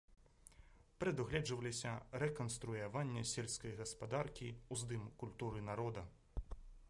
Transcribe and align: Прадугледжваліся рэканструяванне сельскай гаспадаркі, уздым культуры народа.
Прадугледжваліся 1.01 1.91
рэканструяванне 2.23 3.23
сельскай 3.33 3.73
гаспадаркі, 3.81 4.49
уздым 4.77 5.07
культуры 5.25 5.59
народа. 5.69 6.01